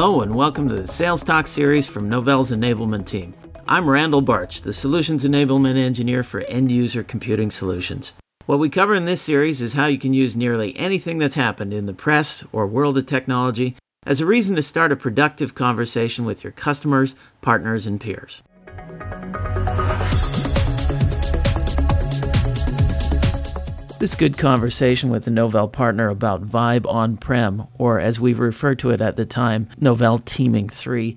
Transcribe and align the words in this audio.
Hello, 0.00 0.20
and 0.20 0.36
welcome 0.36 0.68
to 0.68 0.76
the 0.76 0.86
Sales 0.86 1.24
Talk 1.24 1.48
series 1.48 1.88
from 1.88 2.08
Novell's 2.08 2.52
enablement 2.52 3.06
team. 3.06 3.34
I'm 3.66 3.90
Randall 3.90 4.22
Barch, 4.22 4.60
the 4.60 4.72
Solutions 4.72 5.24
Enablement 5.24 5.76
Engineer 5.76 6.22
for 6.22 6.42
End 6.42 6.70
User 6.70 7.02
Computing 7.02 7.50
Solutions. 7.50 8.12
What 8.46 8.60
we 8.60 8.68
cover 8.68 8.94
in 8.94 9.06
this 9.06 9.20
series 9.20 9.60
is 9.60 9.72
how 9.72 9.86
you 9.86 9.98
can 9.98 10.14
use 10.14 10.36
nearly 10.36 10.78
anything 10.78 11.18
that's 11.18 11.34
happened 11.34 11.74
in 11.74 11.86
the 11.86 11.94
press 11.94 12.44
or 12.52 12.64
world 12.64 12.96
of 12.96 13.06
technology 13.06 13.74
as 14.06 14.20
a 14.20 14.24
reason 14.24 14.54
to 14.54 14.62
start 14.62 14.92
a 14.92 14.96
productive 14.96 15.56
conversation 15.56 16.24
with 16.24 16.44
your 16.44 16.52
customers, 16.52 17.16
partners, 17.40 17.84
and 17.84 18.00
peers. 18.00 18.40
This 23.98 24.14
good 24.14 24.38
conversation 24.38 25.10
with 25.10 25.24
the 25.24 25.32
Novell 25.32 25.72
partner 25.72 26.08
about 26.08 26.46
Vibe 26.46 26.86
on 26.86 27.16
Prem, 27.16 27.66
or 27.78 27.98
as 27.98 28.20
we 28.20 28.32
referred 28.32 28.78
to 28.78 28.90
it 28.90 29.00
at 29.00 29.16
the 29.16 29.26
time, 29.26 29.68
Novell 29.80 30.24
Teaming 30.24 30.68
3, 30.68 31.16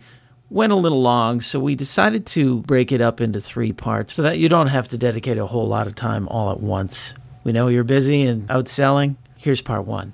went 0.49 0.73
a 0.73 0.76
little 0.76 0.99
long, 0.99 1.41
so 1.41 1.59
we 1.59 1.76
decided 1.76 2.26
to 2.26 2.62
break 2.63 2.91
it 2.91 2.99
up 2.99 3.21
into 3.21 3.40
three 3.40 3.71
parts 3.71 4.16
so 4.16 4.23
that 4.23 4.40
you 4.40 4.49
don't 4.49 4.66
have 4.66 4.88
to 4.88 4.98
dedicate 4.98 5.38
a 5.38 5.45
whole 5.45 5.67
lot 5.67 5.85
of 5.85 5.94
time 5.94 6.27
all 6.30 6.52
at 6.52 6.59
once. 6.59 7.13
We 7.44 7.52
know 7.52 7.67
you're 7.67 7.84
busy 7.84 8.23
and 8.23 8.49
out 8.49 8.67
selling. 8.67 9.16
Here's 9.38 9.62
part 9.62 9.85
one. 9.85 10.13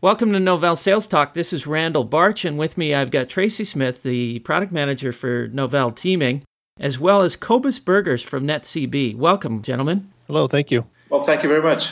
Welcome 0.00 0.32
to 0.32 0.38
Novell 0.38 0.78
Sales 0.78 1.06
Talk. 1.06 1.34
This 1.34 1.52
is 1.52 1.66
Randall 1.66 2.04
Barch, 2.06 2.46
and 2.46 2.56
with 2.56 2.78
me 2.78 2.94
I've 2.94 3.10
got 3.10 3.28
Tracy 3.28 3.66
Smith, 3.66 4.02
the 4.02 4.38
product 4.38 4.72
manager 4.72 5.12
for 5.12 5.50
Novell 5.50 5.94
Teaming, 5.94 6.42
as 6.80 6.98
well 6.98 7.20
as 7.20 7.36
Cobus 7.36 7.78
Burgers 7.78 8.22
from 8.22 8.46
NetCB. 8.46 9.14
Welcome, 9.14 9.60
gentlemen. 9.60 10.10
Hello, 10.26 10.48
thank 10.48 10.70
you. 10.70 10.86
Well, 11.10 11.24
thank 11.24 11.42
you 11.42 11.48
very 11.48 11.62
much. 11.62 11.82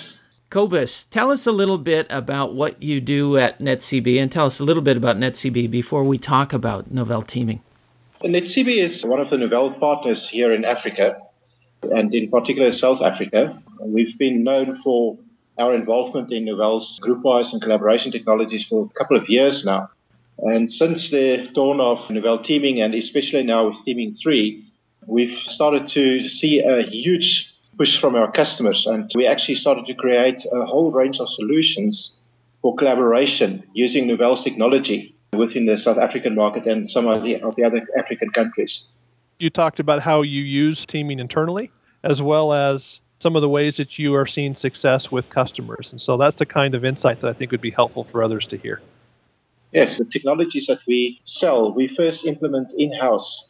Cobus, 0.50 1.04
tell 1.04 1.30
us 1.30 1.46
a 1.46 1.52
little 1.52 1.78
bit 1.78 2.06
about 2.10 2.54
what 2.54 2.80
you 2.82 3.00
do 3.00 3.36
at 3.36 3.58
NetCB 3.58 4.20
and 4.20 4.30
tell 4.30 4.46
us 4.46 4.60
a 4.60 4.64
little 4.64 4.82
bit 4.82 4.96
about 4.96 5.16
NetCB 5.16 5.70
before 5.70 6.04
we 6.04 6.18
talk 6.18 6.52
about 6.52 6.92
Novell 6.94 7.26
Teaming. 7.26 7.60
NetCB 8.22 8.84
is 8.84 9.04
one 9.04 9.20
of 9.20 9.30
the 9.30 9.36
Novell 9.36 9.78
partners 9.80 10.28
here 10.30 10.52
in 10.52 10.64
Africa, 10.64 11.16
and 11.82 12.14
in 12.14 12.30
particular 12.30 12.72
South 12.72 13.00
Africa. 13.02 13.60
We've 13.80 14.16
been 14.18 14.44
known 14.44 14.80
for 14.82 15.18
our 15.58 15.74
involvement 15.74 16.32
in 16.32 16.44
Novell's 16.44 17.00
GroupWise 17.02 17.52
and 17.52 17.62
collaboration 17.62 18.12
technologies 18.12 18.66
for 18.68 18.84
a 18.84 18.98
couple 18.98 19.16
of 19.16 19.28
years 19.28 19.62
now. 19.64 19.88
And 20.38 20.70
since 20.70 21.10
the 21.10 21.48
dawn 21.54 21.80
of 21.80 21.98
Novell 22.08 22.44
Teaming, 22.44 22.80
and 22.82 22.94
especially 22.94 23.42
now 23.42 23.68
with 23.68 23.76
Teaming 23.84 24.14
3, 24.22 24.64
we've 25.06 25.36
started 25.46 25.88
to 25.94 26.28
see 26.28 26.60
a 26.60 26.82
huge 26.82 27.46
push 27.78 28.00
from 28.00 28.14
our 28.14 28.30
customers, 28.32 28.84
and 28.86 29.10
we 29.14 29.26
actually 29.26 29.56
started 29.56 29.86
to 29.86 29.94
create 29.94 30.42
a 30.52 30.66
whole 30.66 30.90
range 30.90 31.18
of 31.20 31.28
solutions 31.28 32.12
for 32.62 32.74
collaboration 32.76 33.62
using 33.74 34.06
Novell's 34.06 34.42
technology 34.42 35.14
within 35.34 35.66
the 35.66 35.76
South 35.76 35.98
African 35.98 36.34
market 36.34 36.66
and 36.66 36.88
some 36.90 37.06
of 37.06 37.22
the, 37.22 37.40
of 37.42 37.54
the 37.56 37.64
other 37.64 37.86
African 37.98 38.30
countries. 38.30 38.80
You 39.38 39.50
talked 39.50 39.80
about 39.80 40.00
how 40.00 40.22
you 40.22 40.42
use 40.42 40.86
teaming 40.86 41.18
internally, 41.18 41.70
as 42.02 42.22
well 42.22 42.52
as 42.52 43.00
some 43.18 43.36
of 43.36 43.42
the 43.42 43.48
ways 43.48 43.76
that 43.76 43.98
you 43.98 44.14
are 44.14 44.26
seeing 44.26 44.54
success 44.54 45.10
with 45.10 45.28
customers. 45.28 45.90
And 45.90 46.00
so 46.00 46.16
that's 46.16 46.36
the 46.36 46.46
kind 46.46 46.74
of 46.74 46.84
insight 46.84 47.20
that 47.20 47.28
I 47.28 47.32
think 47.32 47.50
would 47.50 47.60
be 47.60 47.70
helpful 47.70 48.04
for 48.04 48.22
others 48.22 48.46
to 48.46 48.56
hear. 48.56 48.80
Yes, 49.72 49.98
the 49.98 50.04
technologies 50.04 50.66
that 50.68 50.78
we 50.86 51.20
sell, 51.24 51.74
we 51.74 51.88
first 51.96 52.24
implement 52.24 52.72
in 52.78 52.92
house. 52.92 53.44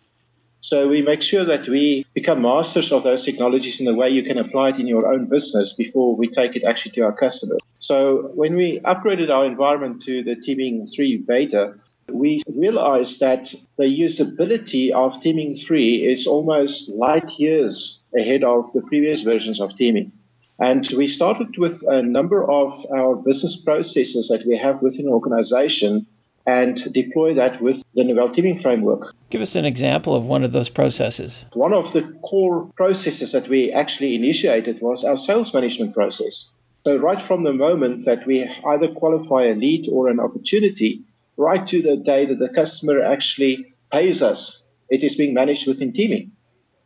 So 0.60 0.88
we 0.88 1.02
make 1.02 1.22
sure 1.22 1.44
that 1.44 1.68
we 1.68 2.06
become 2.14 2.42
masters 2.42 2.90
of 2.90 3.04
those 3.04 3.24
technologies 3.24 3.78
in 3.78 3.86
the 3.86 3.94
way 3.94 4.08
you 4.08 4.24
can 4.24 4.38
apply 4.38 4.70
it 4.70 4.80
in 4.80 4.86
your 4.86 5.12
own 5.12 5.26
business 5.26 5.74
before 5.76 6.16
we 6.16 6.28
take 6.28 6.56
it 6.56 6.64
actually 6.64 6.92
to 6.92 7.02
our 7.02 7.12
customers. 7.12 7.60
So 7.78 8.32
when 8.34 8.56
we 8.56 8.80
upgraded 8.84 9.30
our 9.30 9.46
environment 9.46 10.02
to 10.06 10.22
the 10.24 10.34
Teaming 10.34 10.88
3 10.94 11.24
beta, 11.28 11.74
we 12.12 12.42
realized 12.54 13.20
that 13.20 13.48
the 13.78 13.84
usability 13.84 14.90
of 14.92 15.20
Teaming 15.22 15.56
3 15.66 16.12
is 16.12 16.26
almost 16.26 16.88
light 16.88 17.28
years 17.38 18.00
ahead 18.18 18.42
of 18.44 18.64
the 18.74 18.82
previous 18.82 19.22
versions 19.22 19.60
of 19.60 19.70
Teaming. 19.76 20.12
And 20.58 20.88
we 20.96 21.06
started 21.06 21.48
with 21.58 21.78
a 21.86 22.02
number 22.02 22.42
of 22.50 22.72
our 22.90 23.14
business 23.14 23.60
processes 23.64 24.28
that 24.30 24.46
we 24.46 24.56
have 24.56 24.80
within 24.80 25.06
an 25.06 25.12
organization 25.12 26.06
and 26.46 26.80
deploy 26.92 27.34
that 27.34 27.60
with 27.60 27.82
the 27.94 28.04
Novell 28.04 28.32
Teaming 28.32 28.60
framework. 28.62 29.12
Give 29.30 29.40
us 29.40 29.56
an 29.56 29.64
example 29.64 30.14
of 30.14 30.24
one 30.24 30.44
of 30.44 30.52
those 30.52 30.68
processes. 30.68 31.44
One 31.54 31.72
of 31.72 31.92
the 31.92 32.02
core 32.22 32.70
processes 32.76 33.32
that 33.32 33.48
we 33.48 33.72
actually 33.72 34.14
initiated 34.14 34.80
was 34.80 35.04
our 35.04 35.16
sales 35.16 35.52
management 35.52 35.94
process. 35.94 36.46
So, 36.84 36.96
right 36.98 37.26
from 37.26 37.42
the 37.42 37.52
moment 37.52 38.04
that 38.04 38.24
we 38.26 38.48
either 38.64 38.86
qualify 38.94 39.46
a 39.46 39.54
lead 39.56 39.88
or 39.90 40.08
an 40.08 40.20
opportunity, 40.20 41.02
right 41.36 41.66
to 41.66 41.82
the 41.82 41.96
day 41.96 42.26
that 42.26 42.38
the 42.38 42.48
customer 42.54 43.02
actually 43.02 43.74
pays 43.92 44.22
us, 44.22 44.58
it 44.88 45.02
is 45.02 45.16
being 45.16 45.34
managed 45.34 45.66
within 45.66 45.92
teaming. 45.92 46.30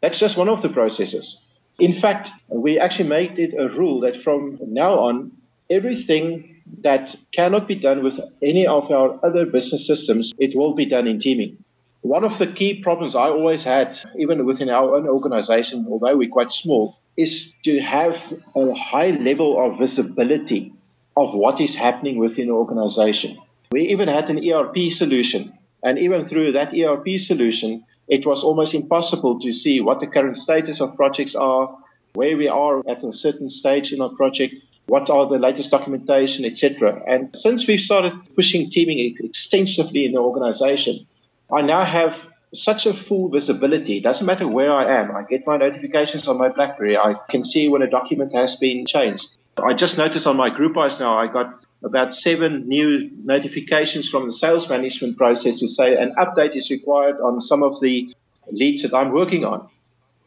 That's 0.00 0.19
just 0.19 0.38
one 0.38 0.49
of 0.49 0.62
the 0.62 0.70
processes. 0.70 1.37
In 1.78 2.00
fact, 2.00 2.28
we 2.49 2.78
actually 2.78 3.09
made 3.09 3.38
it 3.38 3.54
a 3.59 3.69
rule 3.76 4.00
that 4.00 4.22
from 4.22 4.59
now 4.62 4.94
on, 4.94 5.32
everything 5.69 6.50
that 6.82 7.10
cannot 7.34 7.69
be 7.69 7.75
done 7.75 8.03
with 8.03 8.15
any 8.43 8.66
of 8.66 8.91
our 8.91 9.19
other 9.25 9.47
business 9.47 9.87
systems, 9.87 10.32
it 10.38 10.56
will 10.56 10.75
be 10.75 10.87
done 10.87 11.06
in 11.06 11.21
teaming. 11.21 11.56
One 12.03 12.25
of 12.25 12.38
the 12.38 12.47
key 12.47 12.81
problems 12.82 13.15
I 13.15 13.28
always 13.28 13.62
had, 13.65 13.94
even 14.19 14.47
within 14.47 14.70
our 14.70 14.97
own 14.97 15.06
organization, 15.06 15.87
although 15.88 16.16
we're 16.16 16.31
quite 16.31 16.50
small, 16.50 16.97
is 17.16 17.53
to 17.65 17.78
have 17.81 18.12
a 18.56 18.75
high 18.75 19.10
level 19.10 19.59
of 19.62 19.78
visibility 19.78 20.72
of 21.16 21.34
what 21.34 21.60
is 21.60 21.76
happening 21.76 22.19
within 22.19 22.47
the 22.47 22.54
organization. 22.54 23.38
We 23.72 23.82
even 23.88 24.09
had 24.09 24.31
an 24.31 24.38
ERP 24.38 24.93
solution, 24.93 25.53
and 25.82 25.99
even 25.99 26.28
through 26.28 26.53
that 26.53 26.72
ERP 26.75 27.20
solution, 27.20 27.84
it 28.09 28.26
was 28.26 28.43
almost 28.43 28.75
impossible 28.75 29.38
to 29.41 29.53
see 29.53 29.81
what 29.81 30.00
the 30.00 30.06
current 30.06 30.37
status 30.37 30.81
of 30.81 30.97
projects 30.97 31.34
are, 31.34 31.76
where 32.15 32.37
we 32.37 32.49
are 32.49 32.78
at 32.88 33.04
a 33.04 33.12
certain 33.12 33.50
stage 33.50 33.93
in 33.93 34.00
our 34.00 34.10
project, 34.16 34.54
what 34.91 35.09
are 35.09 35.28
the 35.28 35.39
latest 35.39 35.71
documentation, 35.71 36.45
etc. 36.45 37.01
And 37.06 37.31
since 37.33 37.65
we've 37.69 37.78
started 37.78 38.12
pushing 38.34 38.71
teaming 38.73 38.99
extensively 39.21 40.05
in 40.05 40.12
the 40.12 40.19
organization, 40.19 41.06
I 41.55 41.62
now 41.62 41.84
have 41.87 42.11
such 42.53 42.87
a 42.87 42.95
full 43.06 43.31
visibility. 43.31 43.99
It 43.99 44.03
doesn't 44.03 44.27
matter 44.27 44.49
where 44.49 44.73
I 44.73 45.00
am. 45.00 45.15
I 45.15 45.23
get 45.23 45.47
my 45.47 45.56
notifications 45.59 46.27
on 46.27 46.39
my 46.39 46.49
BlackBerry. 46.49 46.97
I 46.97 47.15
can 47.31 47.45
see 47.45 47.69
when 47.69 47.83
a 47.83 47.89
document 47.89 48.34
has 48.34 48.56
been 48.61 48.84
changed. 48.84 49.29
I 49.62 49.75
just 49.75 49.97
noticed 49.97 50.27
on 50.27 50.37
my 50.37 50.50
GroupWise 50.50 50.99
now, 50.99 51.17
I 51.17 51.33
got 51.33 51.55
about 51.84 52.12
seven 52.12 52.67
new 52.67 53.11
notifications 53.23 54.09
from 54.11 54.27
the 54.27 54.33
sales 54.33 54.67
management 54.69 55.17
process 55.17 55.61
to 55.61 55.69
say 55.69 55.95
an 55.95 56.15
update 56.19 56.56
is 56.56 56.69
required 56.69 57.17
on 57.21 57.41
some 57.41 57.62
of 57.62 57.81
the 57.81 58.12
leads 58.50 58.83
that 58.83 58.93
I'm 58.93 59.12
working 59.12 59.45
on. 59.45 59.69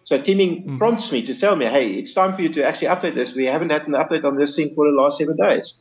So 0.03 0.22
teaming 0.22 0.64
mm-hmm. 0.64 0.78
prompts 0.78 1.12
me 1.12 1.25
to 1.25 1.40
tell 1.40 1.56
me, 1.56 1.66
hey, 1.66 1.91
it's 1.91 2.14
time 2.14 2.36
for 2.36 2.41
you 2.41 2.53
to 2.53 2.64
actually 2.64 2.88
update 2.88 3.16
this. 3.16 3.34
We 3.36 3.46
haven't 3.46 3.69
had 3.69 3.88
an 3.88 3.94
update 3.94 4.24
on 4.24 4.38
this 4.38 4.56
thing 4.56 4.74
for 4.75 4.86
the 4.86 4.91
last 4.91 5.18
seven 5.18 5.38
days. 5.38 5.74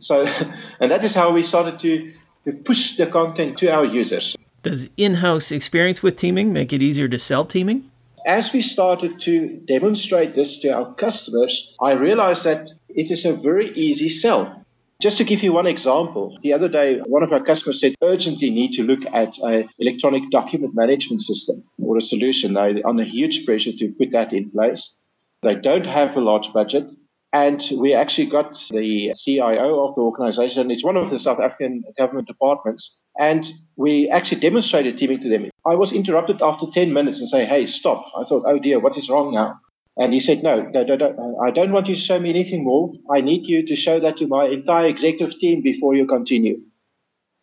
So, 0.00 0.24
and 0.80 0.90
that 0.90 1.04
is 1.04 1.14
how 1.14 1.32
we 1.32 1.42
started 1.42 1.78
to, 1.80 2.12
to 2.44 2.52
push 2.64 2.96
the 2.98 3.06
content 3.10 3.58
to 3.58 3.68
our 3.68 3.84
users. 3.84 4.36
Does 4.62 4.88
in-house 4.96 5.50
experience 5.50 6.02
with 6.02 6.16
teaming 6.16 6.52
make 6.52 6.72
it 6.72 6.82
easier 6.82 7.08
to 7.08 7.18
sell 7.18 7.44
teaming? 7.44 7.90
As 8.24 8.50
we 8.54 8.62
started 8.62 9.20
to 9.22 9.60
demonstrate 9.66 10.36
this 10.36 10.58
to 10.62 10.68
our 10.68 10.94
customers, 10.94 11.74
I 11.80 11.92
realized 11.92 12.44
that 12.44 12.70
it 12.88 13.10
is 13.10 13.24
a 13.24 13.40
very 13.42 13.74
easy 13.74 14.08
sell. 14.08 14.61
Just 15.02 15.18
to 15.18 15.24
give 15.24 15.42
you 15.42 15.52
one 15.52 15.66
example, 15.66 16.38
the 16.42 16.52
other 16.52 16.68
day, 16.68 17.00
one 17.06 17.24
of 17.24 17.32
our 17.32 17.42
customers 17.42 17.80
said 17.80 17.96
urgently 18.04 18.50
need 18.50 18.70
to 18.74 18.82
look 18.84 19.00
at 19.12 19.34
an 19.42 19.68
electronic 19.80 20.22
document 20.30 20.76
management 20.76 21.22
system 21.22 21.64
or 21.82 21.98
a 21.98 22.00
solution. 22.00 22.54
They're 22.54 22.86
under 22.86 23.02
huge 23.02 23.44
pressure 23.44 23.72
to 23.76 23.92
put 23.98 24.12
that 24.12 24.32
in 24.32 24.50
place. 24.50 24.94
They 25.42 25.56
don't 25.56 25.86
have 25.86 26.14
a 26.14 26.20
large 26.20 26.46
budget. 26.54 26.84
And 27.32 27.60
we 27.80 27.94
actually 27.94 28.30
got 28.30 28.56
the 28.70 29.12
CIO 29.24 29.88
of 29.88 29.96
the 29.96 30.02
organization. 30.02 30.70
It's 30.70 30.84
one 30.84 30.96
of 30.96 31.10
the 31.10 31.18
South 31.18 31.40
African 31.40 31.82
government 31.98 32.28
departments. 32.28 32.88
And 33.18 33.44
we 33.74 34.08
actually 34.08 34.40
demonstrated 34.40 34.98
teaming 34.98 35.20
to 35.22 35.28
them. 35.28 35.50
I 35.66 35.74
was 35.74 35.92
interrupted 35.92 36.40
after 36.40 36.66
10 36.72 36.92
minutes 36.92 37.18
and 37.18 37.28
say, 37.28 37.44
hey, 37.44 37.66
stop. 37.66 38.04
I 38.16 38.22
thought, 38.22 38.44
oh 38.46 38.60
dear, 38.60 38.78
what 38.78 38.96
is 38.96 39.08
wrong 39.10 39.34
now? 39.34 39.58
And 39.96 40.14
he 40.14 40.20
said, 40.20 40.42
no, 40.42 40.62
no, 40.62 40.84
no, 40.84 40.96
no, 40.96 41.38
I 41.44 41.50
don't 41.50 41.72
want 41.72 41.86
you 41.86 41.96
to 41.96 42.00
show 42.00 42.18
me 42.18 42.30
anything 42.30 42.64
more. 42.64 42.92
I 43.10 43.20
need 43.20 43.46
you 43.46 43.66
to 43.66 43.76
show 43.76 44.00
that 44.00 44.16
to 44.18 44.26
my 44.26 44.46
entire 44.46 44.86
executive 44.86 45.38
team 45.38 45.62
before 45.62 45.94
you 45.94 46.06
continue. 46.06 46.60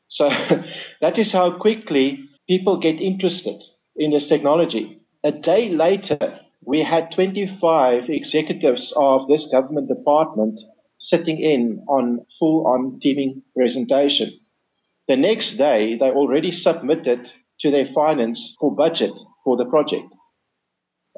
So 0.08 0.30
that 1.02 1.18
is 1.20 1.32
how 1.32 1.60
quickly 1.60 2.20
people 2.48 2.80
get 2.80 3.00
interested 3.00 3.62
in 3.96 4.12
this 4.12 4.28
technology. 4.28 5.00
A 5.24 5.32
day 5.32 5.70
later, 5.70 6.40
we 6.66 6.84
had 6.84 7.12
25 7.14 8.10
executives 8.10 8.94
of 8.96 9.28
this 9.28 9.48
government 9.52 9.88
department 9.88 10.60
sitting 11.00 11.40
in 11.40 11.84
on 11.88 12.26
full 12.40 12.68
on 12.68 13.00
teaming 13.02 13.44
presentation. 13.56 14.40
The 15.08 15.16
next 15.16 15.58
day, 15.58 15.98
they 15.98 16.12
already 16.12 16.52
submitted 16.52 17.28
to 17.62 17.72
their 17.72 17.88
finance 17.94 18.56
for 18.60 18.76
budget 18.76 19.12
for 19.44 19.58
the 19.58 19.66
project. 19.66 20.06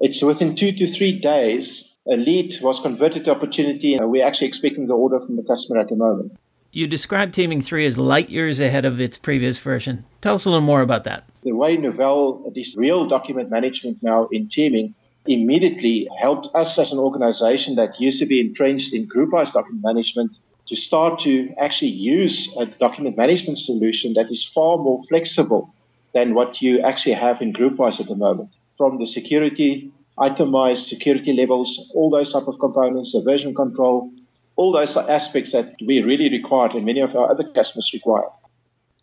It's 0.04 0.24
within 0.24 0.56
two 0.56 0.72
to 0.72 0.98
three 0.98 1.20
days, 1.20 1.84
a 2.08 2.16
lead 2.16 2.54
was 2.64 2.80
converted 2.82 3.26
to 3.26 3.32
opportunity, 3.32 3.94
and 3.94 4.10
we're 4.10 4.26
actually 4.26 4.48
expecting 4.48 4.88
the 4.88 4.96
order 4.96 5.20
from 5.24 5.36
the 5.36 5.44
customer 5.44 5.80
at 5.80 5.90
the 5.90 5.96
moment. 5.96 6.36
You 6.72 6.88
described 6.88 7.36
Teaming 7.36 7.62
3 7.62 7.86
as 7.86 8.00
light 8.00 8.32
years 8.32 8.60
ahead 8.60 8.84
of 8.84 9.00
its 9.00 9.20
previous 9.20 9.60
version. 9.60 10.06
Tell 10.20 10.34
us 10.34 10.46
a 10.46 10.50
little 10.50 10.66
more 10.66 10.82
about 10.82 11.04
that. 11.04 11.26
The 11.44 11.52
way 11.52 11.78
Novell, 11.78 12.52
this 12.56 12.74
real 12.76 13.08
document 13.08 13.52
management 13.52 14.02
now 14.02 14.28
in 14.32 14.50
Teaming, 14.50 14.96
immediately 15.28 16.10
helped 16.20 16.48
us 16.56 16.80
as 16.80 16.92
an 16.92 16.98
organization 16.98 17.76
that 17.76 18.02
used 18.02 18.18
to 18.22 18.26
be 18.26 18.42
entrenched 18.42 18.96
in 18.96 19.08
GroupWise 19.08 19.54
document 19.54 19.84
management 19.84 20.36
to 20.68 20.76
start 20.76 21.20
to 21.26 21.54
actually 21.60 21.92
use 21.92 22.50
a 22.58 22.66
document 22.66 23.18
management 23.18 23.60
solution 23.60 24.14
that 24.16 24.32
is 24.32 24.50
far 24.52 24.80
more 24.80 25.04
flexible 25.10 25.72
than 26.16 26.34
what 26.34 26.60
you 26.60 26.80
actually 26.80 27.14
have 27.14 27.40
in 27.40 27.54
GroupWise 27.54 28.00
at 28.00 28.08
the 28.08 28.16
moment. 28.16 28.50
From 28.82 28.98
the 28.98 29.06
security, 29.06 29.92
itemized 30.18 30.88
security 30.88 31.34
levels, 31.34 31.70
all 31.94 32.10
those 32.10 32.34
type 32.34 32.48
of 32.48 32.58
components, 32.60 33.12
the 33.12 33.22
version 33.22 33.54
control, 33.54 34.12
all 34.56 34.72
those 34.72 34.98
aspects 34.98 35.52
that 35.52 35.76
we 35.86 36.02
really 36.02 36.32
required 36.32 36.72
and 36.72 36.84
many 36.84 37.00
of 37.00 37.16
our 37.16 37.30
other 37.30 37.44
customers 37.54 37.92
require. 37.94 38.30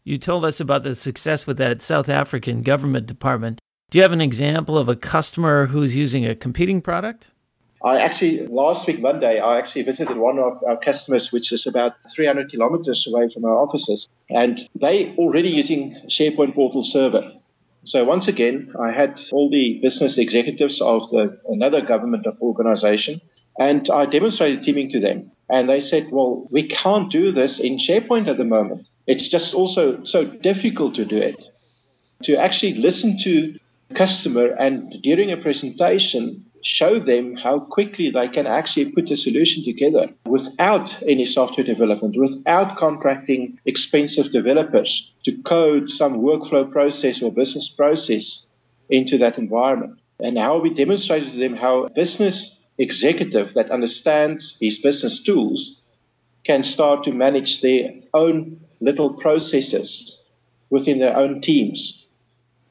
You 0.03 0.19
told 0.19 0.45
us 0.45 0.59
about 0.59 0.83
the 0.83 0.97
success 0.97 1.47
with 1.47 1.59
that 1.59 1.81
South 1.81 2.09
African 2.09 2.63
government 2.63 3.07
department. 3.07 3.61
Do 3.91 3.99
you 3.99 4.03
have 4.03 4.11
an 4.11 4.21
example 4.21 4.77
of 4.77 4.89
a 4.89 4.97
customer 4.97 5.67
who's 5.67 5.95
using 5.95 6.27
a 6.27 6.35
competing 6.35 6.83
product? 6.83 7.29
I 7.85 8.01
actually, 8.01 8.49
last 8.49 8.85
week, 8.89 9.01
Monday, 9.01 9.39
I 9.39 9.59
actually 9.59 9.85
visited 9.85 10.17
one 10.17 10.41
of 10.41 10.55
our 10.67 10.81
customers, 10.85 11.29
which 11.31 11.53
is 11.53 11.69
about 11.69 11.93
300 12.17 12.51
kilometers 12.51 13.07
away 13.09 13.31
from 13.33 13.45
our 13.45 13.59
offices, 13.59 14.09
and 14.29 14.59
they 14.75 15.15
already 15.17 15.51
using 15.51 15.95
SharePoint 16.11 16.57
Portal 16.57 16.83
Server. 16.83 17.31
So 17.89 18.05
once 18.05 18.29
again, 18.29 18.71
I 18.79 18.93
had 18.93 19.19
all 19.33 19.49
the 19.49 19.81
business 19.83 20.19
executives 20.19 20.79
of 20.83 21.09
the, 21.09 21.41
another 21.49 21.81
government 21.81 22.27
organization, 22.43 23.23
and 23.59 23.89
I 23.91 24.05
demonstrated 24.05 24.63
teaming 24.63 24.91
to 24.91 25.01
them. 25.01 25.31
And 25.49 25.71
they 25.71 25.81
said, 25.81 26.09
well, 26.13 26.47
we 26.51 26.69
can't 26.69 27.11
do 27.11 27.33
this 27.33 27.59
in 27.59 27.79
SharePoint 27.79 28.29
at 28.29 28.37
the 28.37 28.45
moment. 28.45 28.87
It's 29.07 29.31
just 29.31 29.55
also 29.55 30.01
so 30.05 30.27
difficult 30.27 30.97
to 30.97 31.07
do 31.07 31.17
it. 31.17 31.43
To 32.25 32.37
actually 32.37 32.75
listen 32.75 33.17
to 33.25 33.59
customer 33.97 34.49
and 34.49 34.95
during 35.03 35.33
a 35.33 35.39
presentation 35.39 36.45
show 36.63 36.99
them 36.99 37.37
how 37.37 37.61
quickly 37.61 38.11
they 38.11 38.29
can 38.29 38.47
actually 38.47 38.87
put 38.87 39.11
a 39.11 39.17
solution 39.17 39.65
together 39.65 40.09
without 40.27 40.91
any 41.07 41.25
software 41.25 41.67
development, 41.67 42.17
without 42.19 42.77
contracting 42.79 43.59
expensive 43.67 44.31
developers 44.33 45.11
to 45.25 45.33
code 45.47 45.89
some 45.89 46.21
workflow 46.21 46.71
process 46.71 47.21
or 47.23 47.33
business 47.33 47.73
process 47.77 48.45
into 48.91 49.19
that 49.19 49.39
environment. 49.39 49.99
And 50.21 50.37
how 50.37 50.61
we 50.61 50.75
demonstrated 50.75 51.33
to 51.33 51.39
them 51.39 51.57
how 51.57 51.85
a 51.85 51.91
business 51.91 52.57
executive 52.79 53.55
that 53.55 53.71
understands 53.71 54.57
his 54.61 54.79
business 54.79 55.23
tools 55.25 55.77
can 56.45 56.63
start 56.63 57.05
to 57.05 57.13
manage 57.13 57.61
their 57.61 57.91
own 58.15 58.61
little 58.81 59.15
processes 59.15 60.17
within 60.71 60.99
their 60.99 61.17
own 61.17 61.41
teams 61.41 62.07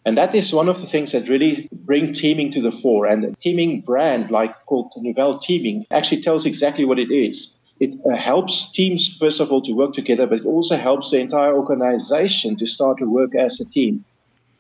and 0.08 0.18
that 0.18 0.34
is 0.34 0.54
one 0.54 0.70
of 0.70 0.80
the 0.80 0.88
things 0.88 1.12
that 1.12 1.28
really 1.28 1.68
bring 1.74 2.14
teaming 2.14 2.50
to 2.54 2.62
the 2.62 2.72
fore. 2.82 3.06
And 3.06 3.24
the 3.26 3.36
teaming 3.42 3.82
brand, 3.82 4.32
like 4.32 4.52
called 4.66 4.94
Novell 4.98 5.42
Teaming, 5.42 5.86
actually 5.92 6.22
tells 6.22 6.46
exactly 6.46 6.86
what 6.86 6.98
it 6.98 7.12
is. 7.14 7.50
It 7.82 7.92
uh, 8.10 8.16
helps 8.16 8.70
teams, 8.74 9.18
first 9.20 9.42
of 9.42 9.52
all, 9.52 9.62
to 9.64 9.74
work 9.74 9.94
together, 9.94 10.26
but 10.26 10.40
it 10.40 10.46
also 10.46 10.78
helps 10.78 11.12
the 11.12 11.18
entire 11.18 11.54
organization 11.54 12.56
to 12.58 12.66
start 12.66 13.00
to 13.00 13.06
work 13.06 13.36
as 13.36 13.60
a 13.60 13.70
team. 13.70 14.06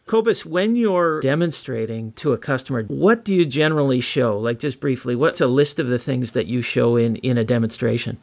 Cobus, 0.05 0.45
when 0.45 0.75
you're 0.75 1.21
demonstrating 1.21 2.11
to 2.13 2.33
a 2.33 2.37
customer, 2.37 2.83
what 2.83 3.23
do 3.23 3.33
you 3.33 3.45
generally 3.45 4.01
show? 4.01 4.37
Like 4.37 4.59
just 4.59 4.81
briefly, 4.81 5.15
what's 5.15 5.39
a 5.39 5.47
list 5.47 5.79
of 5.79 5.87
the 5.87 5.97
things 5.97 6.33
that 6.33 6.47
you 6.47 6.61
show 6.61 6.97
in, 6.97 7.15
in 7.17 7.37
a 7.37 7.45
demonstration? 7.45 8.17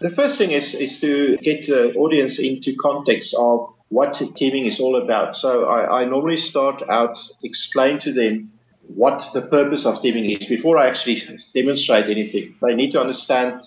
The 0.00 0.10
first 0.10 0.36
thing 0.36 0.50
is, 0.50 0.74
is 0.74 1.00
to 1.00 1.38
get 1.38 1.66
the 1.66 1.94
audience 1.96 2.38
into 2.38 2.76
context 2.78 3.34
of 3.38 3.70
what 3.88 4.16
teaming 4.36 4.66
is 4.66 4.80
all 4.80 5.00
about. 5.00 5.34
So 5.34 5.64
I, 5.64 6.02
I 6.02 6.04
normally 6.04 6.38
start 6.38 6.82
out 6.90 7.16
explain 7.42 8.00
to 8.00 8.12
them 8.12 8.50
what 8.88 9.20
the 9.34 9.42
purpose 9.42 9.84
of 9.84 10.00
teaming 10.02 10.30
is 10.30 10.46
before 10.48 10.78
I 10.78 10.88
actually 10.88 11.22
demonstrate 11.54 12.06
anything. 12.06 12.54
They 12.62 12.74
need 12.74 12.92
to 12.92 13.00
understand 13.00 13.60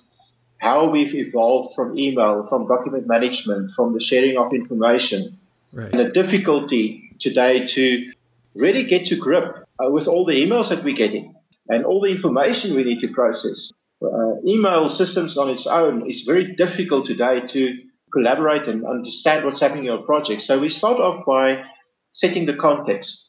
how 0.60 0.90
we've 0.90 1.14
evolved 1.14 1.76
from 1.76 1.98
email, 1.98 2.46
from 2.50 2.68
document 2.68 3.08
management, 3.08 3.72
from 3.76 3.94
the 3.94 4.04
sharing 4.04 4.38
of 4.38 4.54
information, 4.54 5.38
right. 5.72 5.92
and 5.92 6.00
the 6.00 6.12
difficulty 6.12 7.16
today 7.20 7.66
to 7.76 8.12
really 8.56 8.86
get 8.88 9.06
to 9.06 9.16
grip 9.18 9.66
uh, 9.80 9.90
with 9.90 10.08
all 10.08 10.26
the 10.26 10.34
emails 10.34 10.70
that 10.70 10.84
we're 10.84 10.96
getting 10.96 11.34
and 11.70 11.86
all 11.86 12.02
the 12.02 12.10
information 12.10 12.76
we 12.76 12.84
need 12.84 13.00
to 13.00 13.08
process. 13.14 13.72
Uh, 14.02 14.40
email 14.46 14.90
systems 14.90 15.38
on 15.38 15.50
its 15.50 15.68
own 15.70 16.10
is 16.10 16.24
very 16.26 16.56
difficult 16.56 17.06
today 17.06 17.42
to 17.52 17.74
collaborate 18.12 18.68
and 18.68 18.86
understand 18.86 19.46
what's 19.46 19.62
happening 19.62 19.86
in 19.86 19.92
your 19.92 20.04
project. 20.04 20.42
So 20.42 20.60
we 20.60 20.70
start 20.70 21.00
off 21.00 21.26
by 21.26 21.64
setting 22.12 22.46
the 22.46 22.56
context 22.56 23.26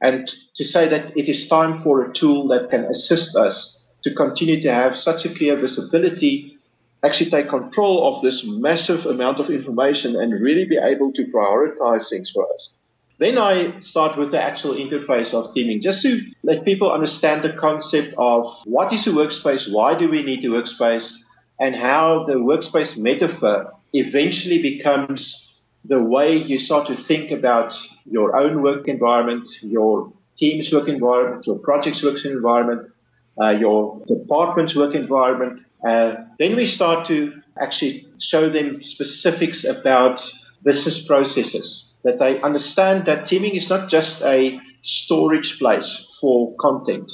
and 0.00 0.28
to 0.56 0.64
say 0.64 0.88
that 0.88 1.16
it 1.16 1.30
is 1.30 1.48
time 1.48 1.82
for 1.82 2.04
a 2.04 2.12
tool 2.12 2.48
that 2.48 2.70
can 2.70 2.84
assist 2.84 3.36
us 3.36 3.78
to 4.02 4.14
continue 4.14 4.60
to 4.60 4.72
have 4.72 4.94
such 4.96 5.24
a 5.24 5.34
clear 5.34 5.58
visibility, 5.58 6.58
actually 7.04 7.30
take 7.30 7.48
control 7.48 8.16
of 8.16 8.22
this 8.22 8.42
massive 8.44 9.06
amount 9.06 9.38
of 9.38 9.48
information 9.48 10.16
and 10.16 10.42
really 10.42 10.64
be 10.64 10.76
able 10.76 11.12
to 11.12 11.24
prioritize 11.32 12.08
things 12.10 12.30
for 12.34 12.44
us. 12.52 12.70
Then 13.20 13.38
I 13.38 13.80
start 13.82 14.18
with 14.18 14.32
the 14.32 14.42
actual 14.42 14.74
interface 14.74 15.32
of 15.32 15.54
teaming, 15.54 15.80
just 15.80 16.02
to 16.02 16.18
let 16.42 16.64
people 16.64 16.90
understand 16.90 17.44
the 17.44 17.52
concept 17.60 18.14
of 18.18 18.46
what 18.64 18.92
is 18.92 19.06
a 19.06 19.10
workspace, 19.10 19.72
why 19.72 19.96
do 19.96 20.10
we 20.10 20.24
need 20.24 20.44
a 20.44 20.48
workspace, 20.48 21.08
and 21.60 21.76
how 21.76 22.24
the 22.26 22.34
workspace 22.34 22.96
metaphor 22.96 23.72
eventually 23.92 24.62
becomes 24.62 25.38
the 25.84 26.00
way 26.00 26.36
you 26.36 26.58
start 26.58 26.86
to 26.86 26.96
think 27.08 27.30
about 27.30 27.72
your 28.04 28.36
own 28.36 28.62
work 28.62 28.86
environment, 28.88 29.48
your 29.62 30.12
team's 30.38 30.70
work 30.72 30.88
environment, 30.88 31.46
your 31.46 31.58
project's 31.58 32.02
work 32.02 32.16
environment, 32.24 32.90
uh, 33.40 33.50
your 33.50 34.00
department's 34.06 34.76
work 34.76 34.94
environment. 34.94 35.60
Uh, 35.86 36.14
then 36.38 36.56
we 36.56 36.66
start 36.66 37.06
to 37.08 37.32
actually 37.60 38.06
show 38.20 38.50
them 38.50 38.78
specifics 38.80 39.66
about 39.68 40.20
business 40.64 41.04
processes, 41.06 41.84
that 42.04 42.18
they 42.18 42.40
understand 42.42 43.04
that 43.06 43.26
teaming 43.26 43.54
is 43.56 43.68
not 43.68 43.90
just 43.90 44.22
a 44.22 44.58
storage 44.82 45.56
place 45.58 46.06
for 46.20 46.54
content. 46.60 47.10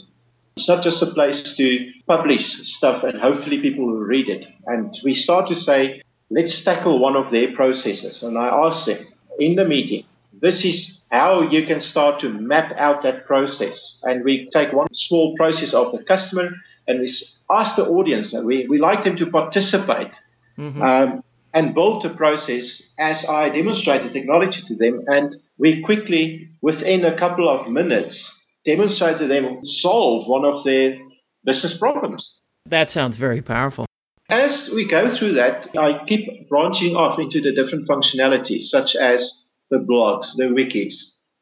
It's 0.56 0.68
not 0.68 0.82
just 0.82 1.02
a 1.02 1.12
place 1.14 1.54
to 1.56 1.90
publish 2.06 2.42
stuff 2.62 3.04
and 3.04 3.20
hopefully 3.20 3.60
people 3.62 3.86
will 3.86 4.00
read 4.00 4.28
it. 4.28 4.44
And 4.66 4.92
we 5.04 5.14
start 5.14 5.48
to 5.48 5.54
say, 5.54 6.02
let's 6.30 6.62
tackle 6.64 6.98
one 6.98 7.16
of 7.16 7.30
their 7.30 7.54
processes. 7.54 8.22
And 8.22 8.38
I 8.38 8.48
asked 8.48 8.86
them 8.86 9.06
in 9.38 9.54
the 9.56 9.64
meeting, 9.64 10.04
this 10.40 10.64
is 10.64 11.00
how 11.10 11.42
you 11.42 11.66
can 11.66 11.80
start 11.80 12.20
to 12.20 12.28
map 12.28 12.72
out 12.78 13.02
that 13.02 13.26
process. 13.26 13.98
And 14.02 14.24
we 14.24 14.48
take 14.52 14.72
one 14.72 14.88
small 14.92 15.34
process 15.36 15.72
of 15.72 15.92
the 15.92 16.04
customer 16.04 16.50
and 16.86 17.00
we 17.00 17.14
ask 17.50 17.76
the 17.76 17.84
audience, 17.84 18.34
we, 18.44 18.66
we 18.68 18.78
like 18.78 19.04
them 19.04 19.16
to 19.16 19.26
participate 19.26 20.12
mm-hmm. 20.58 20.82
um, 20.82 21.24
and 21.54 21.74
build 21.74 22.02
the 22.02 22.10
process 22.10 22.82
as 22.98 23.24
I 23.28 23.48
demonstrate 23.48 24.02
the 24.02 24.12
technology 24.12 24.62
to 24.68 24.74
them. 24.74 25.04
And 25.06 25.36
we 25.58 25.82
quickly, 25.82 26.48
within 26.60 27.04
a 27.04 27.18
couple 27.18 27.48
of 27.48 27.70
minutes, 27.70 28.32
demonstrate 28.64 29.18
to 29.18 29.26
them 29.26 29.60
solve 29.64 30.28
one 30.28 30.44
of 30.44 30.62
their 30.64 30.98
business 31.44 31.76
problems. 31.78 32.38
That 32.66 32.90
sounds 32.90 33.16
very 33.16 33.40
powerful. 33.40 33.87
As 34.30 34.68
we 34.74 34.86
go 34.86 35.08
through 35.16 35.34
that, 35.34 35.68
I 35.78 36.04
keep 36.06 36.48
branching 36.50 36.94
off 36.94 37.18
into 37.18 37.40
the 37.40 37.52
different 37.52 37.88
functionalities, 37.88 38.64
such 38.64 38.94
as 38.94 39.32
the 39.70 39.78
blogs, 39.78 40.36
the 40.36 40.52
wikis, 40.52 40.92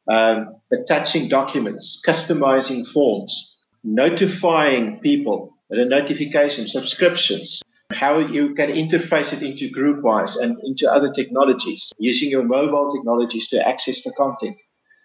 um, 0.08 0.54
attaching 0.72 1.28
documents, 1.28 2.00
customizing 2.06 2.84
forms, 2.92 3.56
notifying 3.82 5.00
people, 5.00 5.56
the 5.68 5.84
notifications, 5.84 6.70
subscriptions, 6.70 7.60
how 7.92 8.18
you 8.18 8.54
can 8.54 8.70
interface 8.70 9.32
it 9.32 9.42
into 9.42 9.68
GroupWise 9.76 10.36
and 10.40 10.56
into 10.62 10.88
other 10.88 11.12
technologies, 11.12 11.92
using 11.98 12.30
your 12.30 12.44
mobile 12.44 12.94
technologies 12.96 13.48
to 13.48 13.66
access 13.66 14.00
the 14.04 14.12
content. 14.16 14.56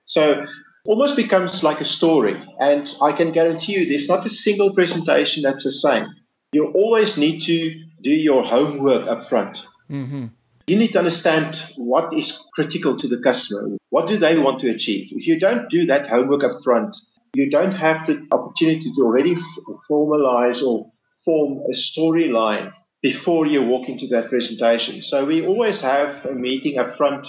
So 0.05 0.45
almost 0.85 1.15
becomes 1.15 1.61
like 1.63 1.81
a 1.81 1.85
story. 1.85 2.35
And 2.59 2.87
I 3.01 3.11
can 3.17 3.31
guarantee 3.31 3.71
you 3.71 3.89
there's 3.89 4.07
not 4.07 4.25
a 4.25 4.29
single 4.29 4.71
presentation 4.71 5.41
that's 5.41 5.63
the 5.63 5.71
same 5.71 6.05
you 6.51 6.71
always 6.75 7.17
need 7.17 7.41
to 7.45 7.83
do 8.03 8.09
your 8.09 8.43
homework 8.43 9.07
up 9.07 9.29
front. 9.29 9.57
Mm-hmm. 9.89 10.25
You 10.67 10.77
need 10.77 10.91
to 10.93 10.99
understand 10.99 11.55
what 11.77 12.13
is 12.13 12.31
critical 12.53 12.97
to 12.99 13.07
the 13.07 13.21
customer. 13.23 13.77
What 13.89 14.07
do 14.07 14.19
they 14.19 14.37
want 14.37 14.61
to 14.61 14.69
achieve? 14.69 15.07
If 15.11 15.27
you 15.27 15.39
don't 15.39 15.69
do 15.69 15.85
that 15.87 16.07
homework 16.07 16.43
up 16.43 16.63
front, 16.63 16.95
you 17.33 17.49
don't 17.49 17.71
have 17.73 18.05
the 18.07 18.27
opportunity 18.31 18.91
to 18.95 19.01
already 19.01 19.33
f- 19.33 19.75
formalize 19.89 20.61
or 20.61 20.91
form 21.25 21.59
a 21.59 21.99
storyline 21.99 22.71
before 23.01 23.47
you 23.47 23.63
walk 23.63 23.87
into 23.87 24.07
that 24.07 24.29
presentation. 24.29 25.01
So 25.01 25.25
we 25.25 25.45
always 25.45 25.81
have 25.81 26.25
a 26.25 26.33
meeting 26.33 26.77
up 26.77 26.97
front, 26.97 27.25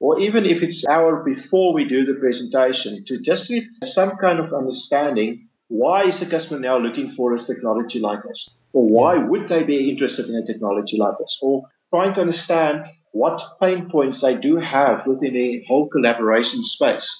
or 0.00 0.18
even 0.18 0.44
if 0.44 0.62
it's 0.62 0.82
an 0.86 0.92
hour 0.92 1.22
before 1.22 1.72
we 1.72 1.88
do 1.88 2.04
the 2.04 2.18
presentation, 2.18 3.04
to 3.06 3.20
just 3.20 3.48
get 3.48 3.64
some 3.84 4.12
kind 4.20 4.40
of 4.40 4.52
understanding 4.52 5.48
why 5.72 6.04
is 6.04 6.20
the 6.20 6.28
customer 6.28 6.60
now 6.60 6.76
looking 6.76 7.14
for 7.16 7.34
a 7.34 7.42
technology 7.42 7.98
like 7.98 8.22
this? 8.22 8.50
Or 8.74 8.86
why 8.86 9.16
would 9.16 9.48
they 9.48 9.62
be 9.62 9.88
interested 9.88 10.28
in 10.28 10.34
a 10.34 10.44
technology 10.44 10.98
like 10.98 11.16
this? 11.18 11.38
Or 11.40 11.62
trying 11.88 12.14
to 12.14 12.20
understand 12.20 12.84
what 13.12 13.40
pain 13.58 13.88
points 13.90 14.20
they 14.20 14.36
do 14.36 14.56
have 14.56 15.06
within 15.06 15.32
the 15.32 15.62
whole 15.66 15.88
collaboration 15.88 16.60
space. 16.62 17.10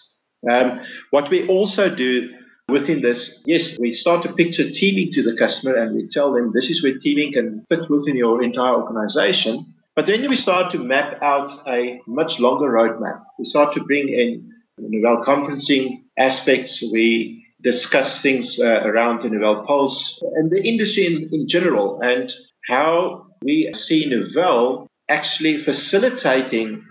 Um, 0.50 0.80
what 1.11 1.30
we 1.30 1.49
also 1.49 1.94
do 1.94 2.28
within 2.68 3.00
this, 3.00 3.40
yes, 3.47 3.75
we 3.80 3.94
start 3.94 4.23
to 4.25 4.35
picture 4.35 4.68
teaming 4.71 5.12
to 5.14 5.23
the 5.23 5.37
customer 5.38 5.75
and 5.75 5.97
we 5.97 6.09
tell 6.12 6.35
them 6.35 6.52
this 6.52 6.68
is 6.68 6.82
where 6.82 6.99
teaming 6.99 7.32
can 7.32 7.64
fit 7.71 7.88
within 7.88 8.16
your 8.16 8.42
entire 8.42 8.75
organization. 8.75 9.75
But 9.97 10.06
then 10.06 10.28
we 10.28 10.37
start 10.37 10.73
to 10.73 10.78
map 10.78 11.23
out 11.23 11.50
a 11.66 12.00
much 12.06 12.32
longer 12.38 12.68
roadmap. 12.68 13.23
We 13.38 13.47
start 13.47 13.73
to 13.75 13.85
bring 13.85 14.09
in 14.09 14.52
Novell 14.78 15.25
conferencing 15.25 16.02
aspects. 16.18 16.82
We 16.92 17.41
discuss 17.62 18.21
things 18.23 18.59
uh, 18.61 18.83
around 18.83 19.23
the 19.23 19.28
Novell 19.28 19.66
Pulse 19.66 20.23
and 20.35 20.50
the 20.50 20.62
industry 20.62 21.07
in, 21.07 21.28
in 21.33 21.49
general 21.49 22.00
and 22.02 22.33
how 22.69 23.26
we 23.42 23.73
see 23.75 24.11
Novell 24.11 24.88
actually 25.09 25.62
facilitating 25.64 26.85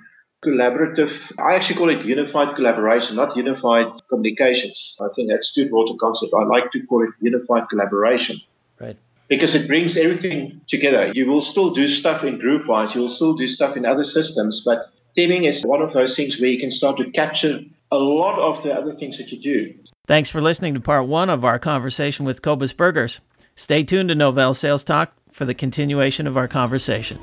collaborative, 0.45 1.13
I 1.37 1.55
actually 1.55 1.75
call 1.75 1.89
it 1.89 2.05
unified 2.05 2.55
collaboration, 2.55 3.15
not 3.15 3.35
unified 3.37 3.87
communications. 4.09 4.95
I 4.99 5.07
think 5.15 5.29
that's 5.29 5.53
too 5.53 5.69
broad 5.69 5.93
a 5.93 5.97
concept. 5.97 6.33
I 6.33 6.43
like 6.43 6.71
to 6.71 6.79
call 6.87 7.03
it 7.03 7.09
unified 7.21 7.69
collaboration. 7.69 8.41
Right. 8.79 8.97
Because 9.29 9.55
it 9.55 9.67
brings 9.67 9.97
everything 9.97 10.61
together. 10.67 11.11
You 11.13 11.29
will 11.29 11.41
still 11.41 11.73
do 11.73 11.87
stuff 11.87 12.23
in 12.23 12.39
GroupWise, 12.39 12.95
you 12.95 13.01
will 13.01 13.15
still 13.15 13.35
do 13.35 13.47
stuff 13.47 13.77
in 13.77 13.85
other 13.85 14.03
systems, 14.03 14.61
but 14.65 14.85
teaming 15.15 15.45
is 15.45 15.63
one 15.63 15.81
of 15.81 15.93
those 15.93 16.15
things 16.15 16.37
where 16.39 16.49
you 16.49 16.59
can 16.59 16.71
start 16.71 16.97
to 16.97 17.09
capture 17.11 17.59
a 17.91 17.97
lot 17.97 18.39
of 18.39 18.63
the 18.63 18.71
other 18.71 18.93
things 18.93 19.17
that 19.17 19.29
you 19.29 19.41
do. 19.41 19.73
Thanks 20.07 20.29
for 20.29 20.41
listening 20.41 20.73
to 20.73 20.79
part 20.79 21.07
one 21.07 21.29
of 21.29 21.45
our 21.45 21.59
conversation 21.59 22.25
with 22.25 22.41
Cobus 22.41 22.73
Burgers. 22.73 23.19
Stay 23.55 23.83
tuned 23.83 24.09
to 24.09 24.15
Novell 24.15 24.55
Sales 24.55 24.83
Talk 24.83 25.13
for 25.31 25.45
the 25.45 25.53
continuation 25.53 26.27
of 26.27 26.37
our 26.37 26.47
conversation. 26.47 27.19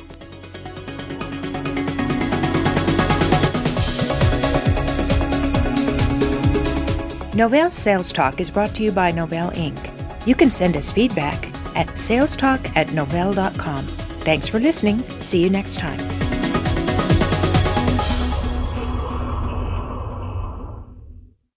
Novell 7.32 7.70
Sales 7.70 8.12
Talk 8.12 8.40
is 8.40 8.50
brought 8.50 8.74
to 8.74 8.82
you 8.82 8.90
by 8.90 9.12
Novell 9.12 9.52
Inc. 9.54 10.26
You 10.26 10.34
can 10.34 10.50
send 10.50 10.76
us 10.76 10.90
feedback 10.90 11.46
at 11.76 11.86
salestalk 11.88 12.76
at 12.76 12.88
novell.com. 12.88 13.86
Thanks 14.26 14.48
for 14.48 14.58
listening. 14.58 15.08
See 15.20 15.40
you 15.40 15.48
next 15.48 15.78
time. 15.78 16.17